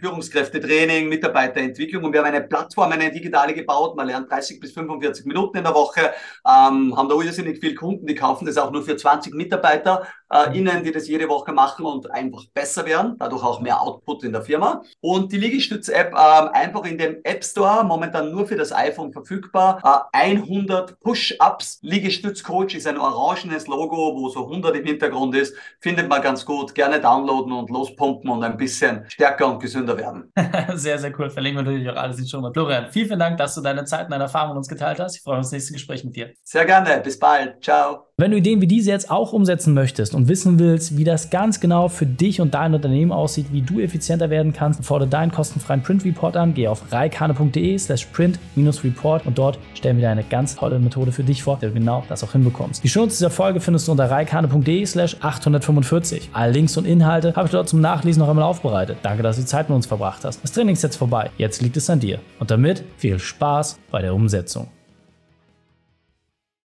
Führungskräftetraining, 0.69 1.09
Mitarbeiterentwicklung. 1.09 2.03
Und 2.03 2.13
wir 2.13 2.19
haben 2.19 2.27
eine 2.27 2.41
Plattform, 2.41 2.91
eine 2.91 3.11
digitale 3.11 3.53
gebaut. 3.53 3.95
Man 3.95 4.07
lernt 4.07 4.31
30 4.31 4.59
bis 4.59 4.71
45 4.73 5.25
Minuten 5.25 5.57
in 5.57 5.63
der 5.63 5.73
Woche, 5.73 6.11
ähm, 6.45 6.95
haben 6.95 7.09
da 7.09 7.15
irrsinnig 7.15 7.59
viele 7.59 7.75
Kunden, 7.75 8.05
die 8.05 8.15
kaufen 8.15 8.45
das 8.45 8.57
auch 8.57 8.71
nur 8.71 8.83
für 8.83 8.95
20 8.95 9.33
Mitarbeiter 9.33 10.07
äh, 10.31 10.57
innen, 10.57 10.83
die 10.83 10.91
das 10.91 11.07
jede 11.07 11.27
Woche 11.27 11.51
machen 11.51 11.85
und 11.85 12.11
einfach 12.11 12.45
besser 12.53 12.85
werden, 12.85 13.15
dadurch 13.19 13.43
auch 13.43 13.61
mehr 13.61 13.81
Output 13.81 14.23
in 14.23 14.31
der 14.31 14.41
Firma. 14.41 14.83
Und 15.01 15.31
die 15.31 15.37
Liegestütz-App 15.37 16.13
äh, 16.13 16.15
einfach 16.15 16.85
in 16.85 16.97
dem 16.97 17.17
App 17.23 17.43
Store, 17.43 17.83
momentan 17.83 18.31
nur 18.31 18.47
für 18.47 18.55
das 18.55 18.71
iPhone 18.71 19.11
verfügbar, 19.11 20.09
äh, 20.13 20.17
100 20.17 20.99
Push-Ups. 20.99 21.79
Liegestütz-Coach 21.81 22.75
ist 22.75 22.87
ein 22.87 22.97
orangenes 22.97 23.67
Logo, 23.67 24.15
wo 24.15 24.29
so 24.29 24.45
100 24.45 24.75
im 24.75 24.85
Hintergrund 24.85 25.35
ist, 25.35 25.55
findet 25.79 26.09
man 26.09 26.21
ganz 26.21 26.45
gut. 26.45 26.75
Gerne 26.75 26.99
downloaden 26.99 27.53
und 27.53 27.69
lospumpen 27.69 28.29
und 28.29 28.43
ein 28.43 28.57
bisschen 28.57 29.05
stärker 29.09 29.47
und 29.47 29.59
gesünder 29.59 29.97
werden. 29.97 30.31
sehr, 30.75 30.99
sehr 30.99 31.17
cool. 31.19 31.29
Verlinken 31.29 31.65
wir 31.65 31.71
natürlich 31.71 31.89
auch 31.89 32.01
alles 32.01 32.19
in 32.19 32.27
schon 32.27 32.41
mal. 32.41 32.53
Florian, 32.53 32.87
vielen, 32.91 33.07
vielen 33.07 33.19
Dank, 33.19 33.37
dass 33.37 33.55
du 33.55 33.61
deine 33.61 33.85
Zeit 33.85 34.05
und 34.05 34.11
deine 34.11 34.23
Erfahrungen 34.23 34.53
mit 34.53 34.57
uns 34.59 34.67
geteilt 34.67 34.99
hast. 34.99 35.15
Ich 35.15 35.21
freue 35.21 35.35
mich 35.35 35.39
auf 35.39 35.45
das 35.45 35.51
nächste 35.53 35.73
Gespräch 35.73 36.03
mit 36.03 36.15
dir. 36.15 36.33
Sehr 36.43 36.65
gerne. 36.65 37.01
Bis 37.01 37.17
bald. 37.17 37.63
Ciao. 37.63 38.08
Wenn 38.19 38.31
du 38.31 38.37
Ideen 38.37 38.59
wie 38.59 38.67
diese 38.67 38.91
jetzt 38.91 39.09
auch 39.09 39.31
umsetzen 39.31 39.73
möchtest 39.73 40.13
und 40.13 40.27
wissen 40.27 40.59
willst, 40.59 40.97
wie 40.97 41.05
das 41.05 41.29
ganz 41.29 41.61
genau 41.61 41.87
für 41.87 42.05
dich 42.05 42.41
und 42.41 42.53
dein 42.53 42.73
Unternehmen 42.73 43.13
aussieht, 43.13 43.45
wie 43.53 43.61
du 43.61 43.79
effizienter 43.79 44.29
werden 44.29 44.51
kannst, 44.51 44.83
fordere 44.83 45.07
deinen 45.07 45.31
kostenfreien 45.31 45.81
Print 45.83 46.03
Report 46.03 46.35
an. 46.35 46.53
Geh 46.53 46.67
auf 46.67 46.91
reikane.de 46.91 47.77
slash 47.77 48.07
print-report 48.07 49.25
und 49.25 49.37
dort 49.37 49.57
stellen 49.73 49.95
wir 49.95 50.01
dir 50.01 50.09
eine 50.09 50.25
ganz 50.25 50.57
tolle 50.57 50.79
Methode 50.79 51.13
für 51.13 51.23
dich 51.23 51.43
vor, 51.43 51.59
der 51.61 51.69
du 51.69 51.75
genau 51.75 52.03
das 52.09 52.21
auch 52.21 52.33
hinbekommst. 52.33 52.83
Die 52.83 52.89
Shownotes 52.89 53.19
dieser 53.19 53.29
Folge 53.29 53.61
findest 53.61 53.87
du 53.87 53.93
unter 53.93 54.11
reikane.de 54.11 54.85
slash 54.85 55.15
845. 55.21 56.31
Alle 56.33 56.51
Links 56.51 56.75
und 56.75 56.83
Inhalte 56.83 57.33
habe 57.37 57.45
ich 57.45 57.53
dort 57.53 57.69
zum 57.69 57.79
Nachlesen 57.79 58.19
noch 58.19 58.27
einmal 58.27 58.43
aufbereitet. 58.43 58.97
Danke, 59.01 59.23
dass 59.23 59.37
du 59.37 59.43
die 59.43 59.47
Zeit 59.47 59.69
mit 59.69 59.77
uns 59.77 59.85
verbracht 59.85 60.25
hast. 60.25 60.43
Das 60.43 60.51
Training 60.51 60.73
ist 60.73 60.83
jetzt 60.83 60.97
vorbei. 60.97 61.29
Jetzt 61.37 61.61
liegt 61.61 61.77
es 61.77 61.89
an 61.89 62.01
dir. 62.01 62.19
Und 62.37 62.51
damit 62.51 62.83
viel 62.97 63.17
Spaß 63.17 63.79
bei 63.89 64.01
der 64.01 64.13
Umsetzung. 64.13 64.67